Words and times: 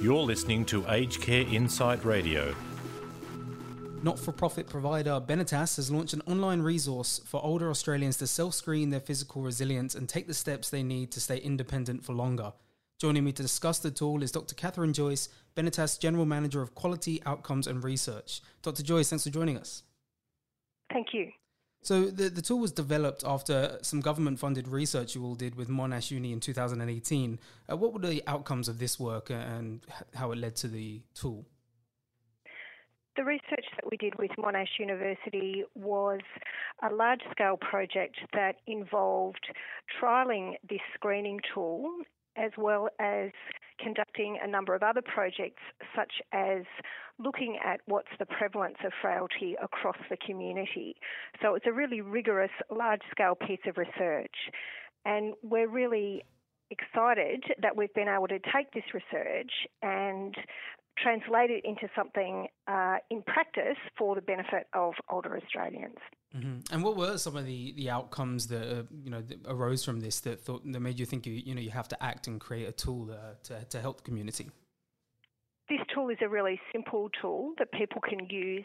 You're 0.00 0.22
listening 0.22 0.64
to 0.66 0.84
Aged 0.90 1.20
Care 1.22 1.46
Insight 1.46 2.04
Radio. 2.04 2.54
Not 4.02 4.18
for 4.18 4.30
profit 4.30 4.68
provider 4.68 5.20
Benetas 5.20 5.76
has 5.76 5.90
launched 5.90 6.12
an 6.12 6.22
online 6.26 6.60
resource 6.60 7.20
for 7.24 7.42
older 7.42 7.70
Australians 7.70 8.18
to 8.18 8.26
self 8.26 8.54
screen 8.54 8.90
their 8.90 9.00
physical 9.00 9.42
resilience 9.42 9.94
and 9.94 10.08
take 10.08 10.26
the 10.26 10.34
steps 10.34 10.70
they 10.70 10.82
need 10.82 11.10
to 11.12 11.20
stay 11.20 11.38
independent 11.38 12.04
for 12.04 12.12
longer. 12.12 12.52
Joining 12.98 13.24
me 13.24 13.32
to 13.32 13.42
discuss 13.42 13.78
the 13.78 13.90
tool 13.90 14.22
is 14.22 14.32
Dr. 14.32 14.54
Catherine 14.54 14.92
Joyce, 14.92 15.28
Benetas 15.54 15.98
General 15.98 16.24
Manager 16.24 16.62
of 16.62 16.74
Quality, 16.74 17.22
Outcomes 17.26 17.66
and 17.66 17.82
Research. 17.82 18.40
Dr. 18.62 18.82
Joyce, 18.82 19.10
thanks 19.10 19.24
for 19.24 19.30
joining 19.30 19.58
us. 19.58 19.82
Thank 20.92 21.08
you. 21.12 21.30
So 21.86 22.06
the, 22.06 22.28
the 22.28 22.42
tool 22.42 22.58
was 22.58 22.72
developed 22.72 23.22
after 23.24 23.78
some 23.80 24.00
government 24.00 24.40
funded 24.40 24.66
research 24.66 25.14
you 25.14 25.24
all 25.24 25.36
did 25.36 25.54
with 25.54 25.68
Monash 25.68 26.10
Uni 26.10 26.32
in 26.32 26.40
2018. 26.40 27.38
Uh, 27.70 27.76
what 27.76 27.92
were 27.92 28.00
the 28.00 28.24
outcomes 28.26 28.66
of 28.68 28.80
this 28.80 28.98
work 28.98 29.30
and 29.30 29.80
how 30.12 30.32
it 30.32 30.38
led 30.38 30.56
to 30.56 30.66
the 30.66 31.00
tool? 31.14 31.46
The 33.14 33.22
research 33.22 33.66
that 33.76 33.88
we 33.88 33.96
did 33.98 34.18
with 34.18 34.32
Monash 34.36 34.80
University 34.80 35.62
was 35.76 36.22
a 36.82 36.92
large 36.92 37.20
scale 37.30 37.56
project 37.56 38.16
that 38.32 38.56
involved 38.66 39.46
trialling 40.02 40.54
this 40.68 40.80
screening 40.96 41.38
tool 41.54 41.88
as 42.36 42.50
well 42.58 42.88
as 42.98 43.30
conducting 43.78 44.38
a 44.42 44.46
number 44.46 44.74
of 44.74 44.82
other 44.82 45.02
projects, 45.02 45.62
such 45.94 46.12
as 46.32 46.62
looking 47.18 47.58
at 47.64 47.80
what's 47.86 48.08
the 48.18 48.26
prevalence 48.26 48.76
of 48.84 48.92
frailty 49.00 49.56
across 49.62 49.96
the 50.10 50.16
community. 50.18 50.96
So 51.40 51.54
it's 51.54 51.66
a 51.66 51.72
really 51.72 52.00
rigorous, 52.00 52.50
large 52.70 53.00
scale 53.10 53.34
piece 53.34 53.60
of 53.66 53.76
research. 53.76 54.34
And 55.04 55.34
we're 55.42 55.68
really 55.68 56.22
excited 56.70 57.44
that 57.62 57.76
we've 57.76 57.94
been 57.94 58.08
able 58.08 58.28
to 58.28 58.38
take 58.54 58.72
this 58.72 58.84
research 58.92 59.52
and 59.82 60.34
translate 60.98 61.50
it 61.50 61.64
into 61.64 61.88
something 61.94 62.48
uh, 62.68 62.96
in 63.10 63.22
practice 63.22 63.76
for 63.98 64.14
the 64.14 64.20
benefit 64.20 64.66
of 64.74 64.94
older 65.10 65.36
Australians. 65.36 65.98
Mm-hmm. 66.36 66.74
And 66.74 66.82
what 66.82 66.96
were 66.96 67.18
some 67.18 67.36
of 67.36 67.46
the, 67.46 67.72
the 67.76 67.90
outcomes 67.90 68.48
that 68.48 68.78
uh, 68.78 68.82
you 69.04 69.10
know 69.10 69.22
that 69.22 69.38
arose 69.46 69.84
from 69.84 70.00
this 70.00 70.20
that 70.20 70.40
thought 70.40 70.62
that 70.70 70.80
made 70.80 70.98
you 70.98 71.06
think 71.06 71.26
you 71.26 71.34
you 71.34 71.54
know 71.54 71.60
you 71.60 71.70
have 71.70 71.88
to 71.88 72.02
act 72.02 72.26
and 72.26 72.40
create 72.40 72.68
a 72.68 72.72
tool 72.72 73.10
uh, 73.10 73.34
to 73.44 73.64
to 73.64 73.80
help 73.80 73.98
the 73.98 74.02
community? 74.02 74.50
This 75.76 75.86
tool 75.94 76.08
is 76.08 76.16
a 76.22 76.28
really 76.28 76.58
simple 76.72 77.10
tool 77.20 77.52
that 77.58 77.70
people 77.72 78.00
can 78.00 78.30
use 78.30 78.64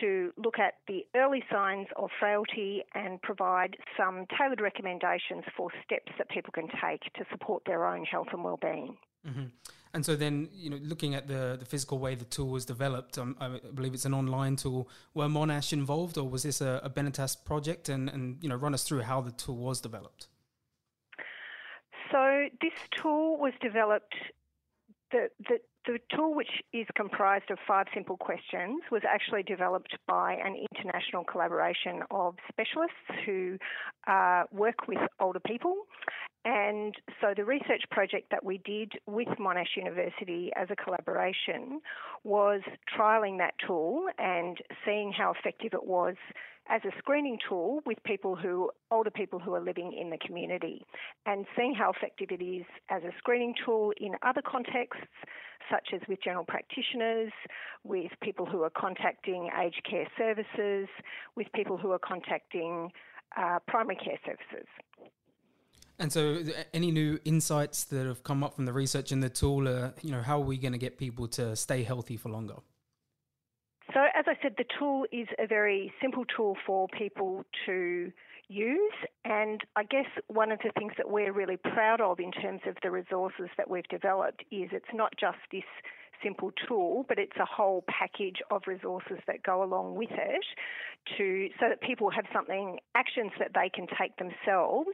to 0.00 0.32
look 0.36 0.60
at 0.60 0.74
the 0.86 1.04
early 1.16 1.42
signs 1.50 1.88
of 1.96 2.08
frailty 2.20 2.84
and 2.94 3.20
provide 3.20 3.76
some 3.96 4.26
tailored 4.38 4.60
recommendations 4.60 5.42
for 5.56 5.70
steps 5.84 6.12
that 6.18 6.28
people 6.28 6.52
can 6.52 6.68
take 6.80 7.00
to 7.14 7.24
support 7.32 7.64
their 7.66 7.84
own 7.84 8.04
health 8.04 8.28
and 8.32 8.44
well-being. 8.44 8.96
Mm-hmm. 9.26 9.46
And 9.92 10.06
so 10.06 10.14
then, 10.14 10.48
you 10.52 10.70
know, 10.70 10.78
looking 10.82 11.16
at 11.16 11.26
the, 11.26 11.56
the 11.58 11.64
physical 11.64 11.98
way 11.98 12.14
the 12.14 12.24
tool 12.24 12.50
was 12.50 12.64
developed, 12.64 13.18
um, 13.18 13.36
I 13.40 13.58
believe 13.74 13.94
it's 13.94 14.04
an 14.04 14.14
online 14.14 14.54
tool. 14.54 14.88
Were 15.14 15.26
Monash 15.26 15.72
involved, 15.72 16.16
or 16.16 16.28
was 16.28 16.44
this 16.44 16.60
a, 16.60 16.80
a 16.84 16.90
Benetas 16.90 17.44
project? 17.44 17.88
And, 17.88 18.08
and 18.08 18.36
you 18.40 18.48
know, 18.48 18.56
run 18.56 18.72
us 18.72 18.84
through 18.84 19.00
how 19.00 19.20
the 19.20 19.32
tool 19.32 19.56
was 19.56 19.80
developed. 19.80 20.28
So 22.12 22.46
this 22.60 22.74
tool 23.02 23.36
was 23.36 23.52
developed. 23.60 24.14
The, 25.12 25.30
the 25.48 25.58
the 25.86 25.98
tool, 26.14 26.34
which 26.34 26.50
is 26.72 26.86
comprised 26.96 27.50
of 27.50 27.58
five 27.66 27.86
simple 27.94 28.16
questions, 28.16 28.82
was 28.90 29.02
actually 29.08 29.42
developed 29.42 29.96
by 30.06 30.34
an 30.34 30.56
international 30.74 31.24
collaboration 31.24 32.02
of 32.10 32.34
specialists 32.48 33.24
who 33.24 33.56
uh, 34.06 34.44
work 34.52 34.88
with 34.88 34.98
older 35.20 35.40
people. 35.46 35.76
And 36.44 36.94
so 37.20 37.34
the 37.36 37.44
research 37.44 37.82
project 37.90 38.30
that 38.30 38.44
we 38.44 38.58
did 38.58 38.92
with 39.06 39.26
Monash 39.40 39.76
University 39.76 40.52
as 40.54 40.68
a 40.70 40.76
collaboration 40.76 41.80
was 42.22 42.60
trialling 42.96 43.38
that 43.38 43.54
tool 43.66 44.06
and 44.18 44.56
seeing 44.84 45.12
how 45.12 45.32
effective 45.36 45.72
it 45.72 45.84
was 45.84 46.14
as 46.68 46.82
a 46.84 46.90
screening 46.98 47.38
tool 47.48 47.80
with 47.86 47.98
people 48.04 48.36
who, 48.36 48.70
older 48.90 49.10
people 49.10 49.38
who 49.38 49.54
are 49.54 49.60
living 49.60 49.96
in 49.98 50.10
the 50.10 50.18
community, 50.18 50.84
and 51.24 51.46
seeing 51.56 51.74
how 51.74 51.90
effective 51.90 52.28
it 52.30 52.42
is 52.42 52.64
as 52.90 53.02
a 53.02 53.10
screening 53.18 53.54
tool 53.64 53.92
in 54.00 54.12
other 54.22 54.42
contexts, 54.42 55.06
such 55.76 55.94
as 55.94 56.00
with 56.08 56.22
general 56.22 56.44
practitioners, 56.44 57.32
with 57.84 58.10
people 58.22 58.46
who 58.46 58.62
are 58.62 58.70
contacting 58.70 59.50
aged 59.62 59.82
care 59.88 60.06
services, 60.16 60.88
with 61.36 61.46
people 61.54 61.76
who 61.76 61.90
are 61.92 61.98
contacting 61.98 62.90
uh, 63.36 63.58
primary 63.66 63.96
care 63.96 64.18
services. 64.24 64.66
And 65.98 66.12
so, 66.12 66.42
any 66.74 66.90
new 66.90 67.18
insights 67.24 67.84
that 67.84 68.06
have 68.06 68.22
come 68.22 68.44
up 68.44 68.54
from 68.54 68.66
the 68.66 68.72
research 68.72 69.12
in 69.12 69.20
the 69.20 69.30
tool, 69.30 69.66
uh, 69.66 69.90
you 70.02 70.10
know, 70.10 70.20
how 70.20 70.36
are 70.40 70.44
we 70.44 70.58
going 70.58 70.72
to 70.72 70.78
get 70.78 70.98
people 70.98 71.26
to 71.28 71.56
stay 71.56 71.82
healthy 71.82 72.16
for 72.16 72.28
longer? 72.28 72.56
So, 73.94 74.00
as 74.14 74.26
I 74.26 74.34
said, 74.42 74.56
the 74.58 74.66
tool 74.78 75.06
is 75.10 75.28
a 75.38 75.46
very 75.46 75.92
simple 76.02 76.24
tool 76.36 76.56
for 76.66 76.86
people 76.88 77.44
to 77.64 78.12
use. 78.48 78.92
And 79.28 79.60
I 79.74 79.82
guess 79.82 80.06
one 80.28 80.52
of 80.52 80.60
the 80.62 80.70
things 80.78 80.92
that 80.96 81.10
we're 81.10 81.32
really 81.32 81.56
proud 81.56 82.00
of 82.00 82.20
in 82.20 82.30
terms 82.30 82.60
of 82.64 82.76
the 82.84 82.92
resources 82.92 83.48
that 83.56 83.68
we've 83.68 83.88
developed 83.88 84.42
is 84.52 84.68
it's 84.70 84.94
not 84.94 85.14
just 85.18 85.38
this 85.50 85.64
simple 86.22 86.52
tool, 86.68 87.04
but 87.08 87.18
it's 87.18 87.36
a 87.36 87.44
whole 87.44 87.84
package 87.88 88.36
of 88.52 88.62
resources 88.68 89.18
that 89.26 89.42
go 89.42 89.64
along 89.64 89.96
with 89.96 90.12
it 90.12 90.44
to 91.18 91.48
so 91.58 91.68
that 91.68 91.80
people 91.80 92.08
have 92.08 92.24
something 92.32 92.78
actions 92.94 93.32
that 93.40 93.50
they 93.52 93.68
can 93.68 93.88
take 94.00 94.16
themselves 94.16 94.90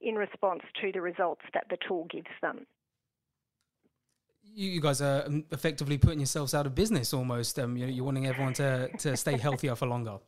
in 0.00 0.14
response 0.14 0.62
to 0.80 0.92
the 0.92 1.00
results 1.00 1.42
that 1.52 1.64
the 1.68 1.76
tool 1.86 2.06
gives 2.10 2.30
them 2.40 2.66
you 4.54 4.82
guys 4.82 5.00
are 5.00 5.24
um, 5.26 5.44
effectively 5.50 5.96
putting 5.96 6.18
yourselves 6.18 6.52
out 6.52 6.66
of 6.66 6.74
business 6.74 7.14
almost. 7.14 7.58
Um, 7.58 7.74
you're 7.76 8.04
wanting 8.04 8.26
everyone 8.26 8.52
to, 8.54 8.88
to 8.98 9.16
stay 9.16 9.38
healthier 9.38 9.74
for 9.74 9.86
longer. 9.86 10.18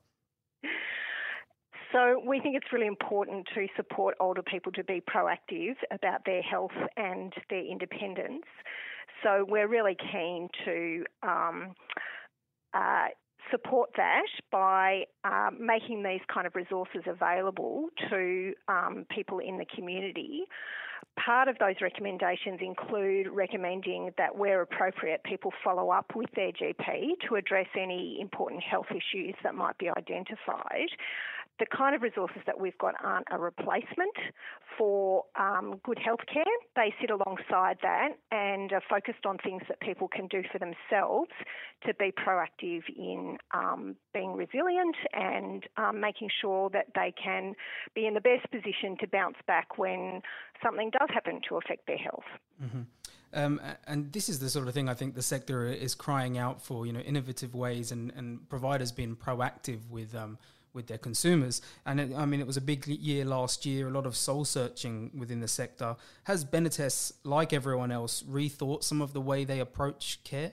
So 1.94 2.20
we 2.26 2.40
think 2.40 2.56
it's 2.56 2.72
really 2.72 2.88
important 2.88 3.46
to 3.54 3.68
support 3.76 4.16
older 4.18 4.42
people 4.42 4.72
to 4.72 4.82
be 4.82 5.00
proactive 5.00 5.76
about 5.92 6.24
their 6.26 6.42
health 6.42 6.72
and 6.96 7.32
their 7.50 7.64
independence. 7.64 8.42
So 9.22 9.46
we're 9.48 9.68
really 9.68 9.96
keen 10.12 10.48
to 10.64 11.04
um, 11.22 11.74
uh, 12.74 13.06
support 13.52 13.90
that 13.96 14.26
by 14.50 15.04
um, 15.22 15.58
making 15.60 16.02
these 16.02 16.20
kind 16.32 16.48
of 16.48 16.56
resources 16.56 17.02
available 17.06 17.86
to 18.10 18.54
um, 18.66 19.06
people 19.14 19.38
in 19.38 19.56
the 19.56 19.66
community. 19.76 20.42
Part 21.24 21.46
of 21.46 21.56
those 21.58 21.76
recommendations 21.80 22.58
include 22.60 23.28
recommending 23.28 24.10
that 24.18 24.36
where 24.36 24.62
appropriate, 24.62 25.22
people 25.22 25.52
follow 25.62 25.90
up 25.90 26.06
with 26.16 26.30
their 26.34 26.50
GP 26.50 27.20
to 27.28 27.36
address 27.36 27.68
any 27.78 28.18
important 28.20 28.64
health 28.64 28.86
issues 28.90 29.36
that 29.44 29.54
might 29.54 29.78
be 29.78 29.88
identified 29.96 30.88
the 31.58 31.66
kind 31.66 31.94
of 31.94 32.02
resources 32.02 32.42
that 32.46 32.58
we've 32.58 32.76
got 32.78 32.94
aren't 33.02 33.26
a 33.30 33.38
replacement 33.38 34.14
for 34.76 35.24
um, 35.38 35.80
good 35.84 35.98
healthcare. 35.98 36.42
They 36.74 36.92
sit 37.00 37.10
alongside 37.10 37.78
that 37.82 38.08
and 38.32 38.72
are 38.72 38.82
focused 38.88 39.24
on 39.24 39.38
things 39.38 39.62
that 39.68 39.80
people 39.80 40.08
can 40.08 40.26
do 40.26 40.42
for 40.50 40.58
themselves 40.58 41.30
to 41.86 41.94
be 41.94 42.12
proactive 42.12 42.82
in 42.96 43.38
um, 43.52 43.96
being 44.12 44.32
resilient 44.32 44.96
and 45.12 45.64
um, 45.76 46.00
making 46.00 46.28
sure 46.40 46.70
that 46.70 46.86
they 46.94 47.12
can 47.22 47.54
be 47.94 48.06
in 48.06 48.14
the 48.14 48.20
best 48.20 48.50
position 48.50 48.96
to 49.00 49.06
bounce 49.06 49.36
back 49.46 49.78
when 49.78 50.22
something 50.62 50.90
does 50.90 51.08
happen 51.12 51.40
to 51.48 51.56
affect 51.56 51.86
their 51.86 51.98
health. 51.98 52.24
Mm-hmm. 52.62 52.82
Um, 53.32 53.60
and 53.86 54.12
this 54.12 54.28
is 54.28 54.38
the 54.38 54.48
sort 54.48 54.68
of 54.68 54.74
thing 54.74 54.88
I 54.88 54.94
think 54.94 55.16
the 55.16 55.22
sector 55.22 55.66
is 55.66 55.94
crying 55.94 56.38
out 56.38 56.62
for, 56.62 56.86
you 56.86 56.92
know, 56.92 57.00
innovative 57.00 57.54
ways 57.54 57.90
and, 57.90 58.12
and 58.16 58.48
providers 58.48 58.92
being 58.92 59.16
proactive 59.16 59.80
with 59.90 60.14
um, 60.14 60.38
with 60.74 60.88
their 60.88 60.98
consumers. 60.98 61.62
And 61.86 62.00
it, 62.00 62.14
I 62.14 62.26
mean, 62.26 62.40
it 62.40 62.46
was 62.46 62.56
a 62.56 62.60
big 62.60 62.86
year 62.86 63.24
last 63.24 63.64
year, 63.64 63.88
a 63.88 63.90
lot 63.90 64.06
of 64.06 64.16
soul 64.16 64.44
searching 64.44 65.10
within 65.16 65.40
the 65.40 65.48
sector. 65.48 65.96
Has 66.24 66.44
Benetas, 66.44 67.12
like 67.24 67.52
everyone 67.52 67.92
else, 67.92 68.22
rethought 68.22 68.82
some 68.82 69.00
of 69.00 69.12
the 69.12 69.20
way 69.20 69.44
they 69.44 69.60
approach 69.60 70.18
care? 70.24 70.52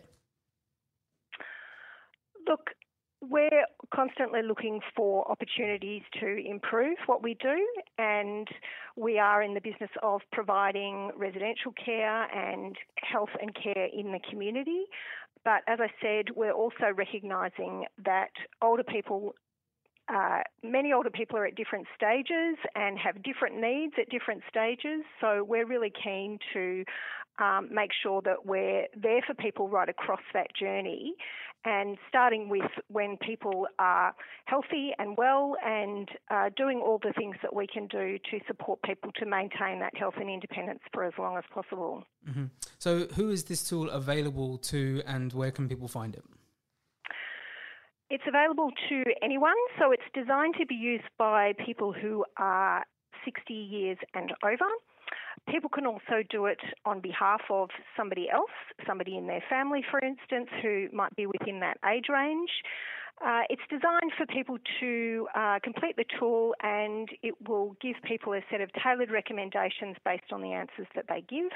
Look, 2.47 2.69
we're 3.21 3.65
constantly 3.93 4.41
looking 4.41 4.79
for 4.95 5.29
opportunities 5.29 6.01
to 6.19 6.37
improve 6.43 6.97
what 7.05 7.21
we 7.21 7.35
do, 7.35 7.67
and 7.97 8.47
we 8.95 9.19
are 9.19 9.43
in 9.43 9.53
the 9.53 9.61
business 9.61 9.91
of 10.01 10.21
providing 10.31 11.11
residential 11.15 11.73
care 11.83 12.23
and 12.35 12.75
health 12.95 13.29
and 13.39 13.55
care 13.55 13.87
in 13.93 14.11
the 14.11 14.19
community. 14.29 14.85
But 15.43 15.61
as 15.67 15.79
I 15.79 15.89
said, 16.01 16.35
we're 16.35 16.51
also 16.51 16.91
recognising 16.95 17.85
that 18.05 18.31
older 18.61 18.83
people 18.83 19.35
uh, 20.13 20.39
many 20.63 20.91
older 20.91 21.09
people 21.09 21.37
are 21.37 21.45
at 21.45 21.55
different 21.55 21.87
stages 21.95 22.57
and 22.75 22.97
have 22.97 23.23
different 23.23 23.59
needs 23.59 23.93
at 23.99 24.09
different 24.09 24.41
stages. 24.49 25.03
So 25.21 25.43
we're 25.43 25.65
really 25.65 25.91
keen 26.03 26.37
to 26.53 26.83
um, 27.39 27.69
make 27.71 27.91
sure 28.03 28.21
that 28.23 28.45
we're 28.45 28.85
there 28.95 29.21
for 29.25 29.33
people 29.33 29.69
right 29.69 29.89
across 29.89 30.21
that 30.33 30.47
journey 30.55 31.15
and 31.63 31.97
starting 32.09 32.49
with 32.49 32.71
when 32.87 33.17
people 33.17 33.67
are 33.77 34.13
healthy 34.45 34.91
and 34.97 35.15
well 35.17 35.55
and 35.63 36.09
uh, 36.31 36.49
doing 36.57 36.79
all 36.79 36.99
the 37.03 37.13
things 37.13 37.35
that 37.41 37.55
we 37.55 37.67
can 37.67 37.87
do 37.87 38.17
to 38.31 38.39
support 38.47 38.81
people 38.81 39.11
to 39.17 39.25
maintain 39.25 39.79
that 39.79 39.95
health 39.95 40.15
and 40.19 40.29
independence 40.29 40.79
for 40.91 41.03
as 41.03 41.13
long 41.19 41.37
as 41.37 41.43
possible. 41.53 42.03
Mm-hmm. 42.27 42.45
So, 42.79 43.05
who 43.15 43.29
is 43.29 43.43
this 43.43 43.67
tool 43.67 43.89
available 43.89 44.57
to 44.57 45.03
and 45.05 45.31
where 45.33 45.51
can 45.51 45.69
people 45.69 45.87
find 45.87 46.15
it? 46.15 46.23
Available 48.31 48.71
to 48.87 49.03
anyone, 49.21 49.59
so 49.77 49.91
it's 49.91 50.07
designed 50.13 50.55
to 50.57 50.65
be 50.65 50.73
used 50.73 51.03
by 51.17 51.51
people 51.65 51.91
who 51.91 52.23
are 52.37 52.85
60 53.25 53.53
years 53.53 53.97
and 54.13 54.31
over. 54.41 54.71
People 55.49 55.69
can 55.69 55.85
also 55.85 56.23
do 56.29 56.45
it 56.45 56.61
on 56.85 57.01
behalf 57.01 57.41
of 57.49 57.67
somebody 57.97 58.29
else, 58.29 58.55
somebody 58.87 59.17
in 59.17 59.27
their 59.27 59.43
family, 59.49 59.83
for 59.91 59.99
instance, 59.99 60.47
who 60.61 60.87
might 60.93 61.13
be 61.17 61.25
within 61.25 61.59
that 61.59 61.75
age 61.85 62.05
range. 62.07 62.49
Uh, 63.21 63.41
it's 63.49 63.61
designed 63.69 64.13
for 64.17 64.25
people 64.27 64.57
to 64.79 65.27
uh, 65.35 65.59
complete 65.61 65.97
the 65.97 66.05
tool 66.17 66.55
and 66.63 67.09
it 67.23 67.35
will 67.49 67.75
give 67.81 67.97
people 68.07 68.31
a 68.31 68.39
set 68.49 68.61
of 68.61 68.69
tailored 68.81 69.11
recommendations 69.11 69.97
based 70.05 70.31
on 70.31 70.41
the 70.41 70.53
answers 70.53 70.87
that 70.95 71.03
they 71.09 71.21
give. 71.27 71.51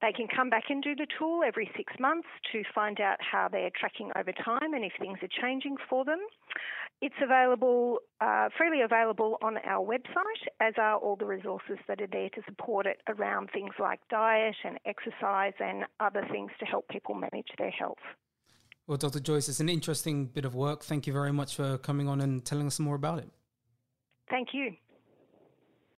They 0.00 0.12
can 0.12 0.26
come 0.28 0.50
back 0.50 0.64
and 0.68 0.82
do 0.82 0.94
the 0.94 1.06
tool 1.18 1.40
every 1.46 1.70
six 1.76 1.92
months 1.98 2.28
to 2.52 2.62
find 2.74 3.00
out 3.00 3.18
how 3.20 3.48
they're 3.50 3.70
tracking 3.78 4.10
over 4.16 4.32
time 4.32 4.74
and 4.74 4.84
if 4.84 4.92
things 5.00 5.18
are 5.22 5.42
changing 5.42 5.76
for 5.88 6.04
them. 6.04 6.20
It's 7.00 7.14
available, 7.22 7.98
uh, 8.20 8.48
freely 8.56 8.82
available 8.82 9.38
on 9.40 9.56
our 9.58 9.86
website, 9.86 10.42
as 10.60 10.74
are 10.78 10.96
all 10.96 11.14
the 11.14 11.26
resources 11.26 11.78
that 11.86 12.00
are 12.00 12.08
there 12.08 12.28
to 12.30 12.42
support 12.46 12.86
it 12.86 13.00
around 13.08 13.50
things 13.52 13.70
like 13.78 14.00
diet 14.10 14.56
and 14.64 14.78
exercise 14.84 15.52
and 15.60 15.84
other 16.00 16.26
things 16.32 16.50
to 16.58 16.66
help 16.66 16.88
people 16.88 17.14
manage 17.14 17.48
their 17.56 17.70
health. 17.70 17.98
Well, 18.88 18.98
Dr. 18.98 19.20
Joyce, 19.20 19.48
it's 19.48 19.60
an 19.60 19.68
interesting 19.68 20.26
bit 20.26 20.44
of 20.44 20.54
work. 20.54 20.82
Thank 20.82 21.06
you 21.06 21.12
very 21.12 21.32
much 21.32 21.54
for 21.54 21.78
coming 21.78 22.08
on 22.08 22.20
and 22.20 22.44
telling 22.44 22.66
us 22.66 22.80
more 22.80 22.96
about 22.96 23.18
it. 23.18 23.28
Thank 24.30 24.48
you. 24.52 24.72